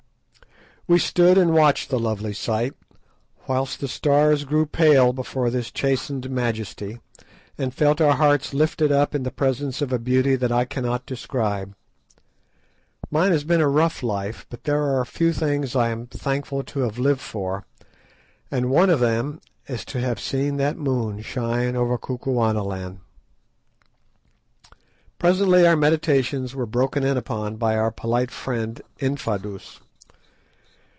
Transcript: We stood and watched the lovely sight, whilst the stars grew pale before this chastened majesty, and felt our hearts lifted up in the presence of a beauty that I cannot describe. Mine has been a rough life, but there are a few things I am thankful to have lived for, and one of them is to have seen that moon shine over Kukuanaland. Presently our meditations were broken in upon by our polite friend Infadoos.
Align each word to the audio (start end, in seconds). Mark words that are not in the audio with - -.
We 0.87 0.99
stood 0.99 1.37
and 1.37 1.53
watched 1.53 1.89
the 1.89 1.99
lovely 1.99 2.33
sight, 2.33 2.73
whilst 3.47 3.79
the 3.79 3.87
stars 3.87 4.43
grew 4.43 4.65
pale 4.65 5.13
before 5.13 5.49
this 5.49 5.71
chastened 5.71 6.29
majesty, 6.29 6.99
and 7.57 7.73
felt 7.73 8.01
our 8.01 8.15
hearts 8.15 8.53
lifted 8.53 8.91
up 8.91 9.15
in 9.15 9.23
the 9.23 9.31
presence 9.31 9.81
of 9.81 9.93
a 9.93 9.99
beauty 9.99 10.35
that 10.35 10.51
I 10.51 10.65
cannot 10.65 11.05
describe. 11.05 11.75
Mine 13.09 13.31
has 13.31 13.45
been 13.45 13.61
a 13.61 13.69
rough 13.69 14.03
life, 14.03 14.45
but 14.49 14.65
there 14.65 14.83
are 14.83 14.99
a 14.99 15.05
few 15.05 15.31
things 15.31 15.77
I 15.77 15.89
am 15.89 16.07
thankful 16.07 16.61
to 16.63 16.79
have 16.79 16.99
lived 16.99 17.21
for, 17.21 17.65
and 18.49 18.69
one 18.69 18.89
of 18.89 18.99
them 18.99 19.39
is 19.67 19.85
to 19.85 20.01
have 20.01 20.19
seen 20.19 20.57
that 20.57 20.75
moon 20.77 21.21
shine 21.21 21.77
over 21.77 21.97
Kukuanaland. 21.97 22.99
Presently 25.17 25.65
our 25.65 25.77
meditations 25.77 26.53
were 26.53 26.65
broken 26.65 27.05
in 27.05 27.15
upon 27.15 27.55
by 27.55 27.77
our 27.77 27.91
polite 27.91 28.31
friend 28.31 28.81
Infadoos. 28.99 29.79